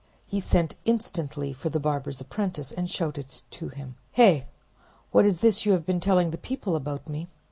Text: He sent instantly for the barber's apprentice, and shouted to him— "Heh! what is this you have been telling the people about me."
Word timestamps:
He 0.25 0.39
sent 0.39 0.73
instantly 0.83 1.53
for 1.53 1.69
the 1.69 1.79
barber's 1.79 2.19
apprentice, 2.19 2.71
and 2.71 2.89
shouted 2.89 3.43
to 3.51 3.69
him— 3.69 3.97
"Heh! 4.13 4.45
what 5.11 5.27
is 5.27 5.41
this 5.41 5.63
you 5.63 5.73
have 5.73 5.85
been 5.85 5.99
telling 5.99 6.31
the 6.31 6.39
people 6.39 6.75
about 6.75 7.07
me." 7.07 7.27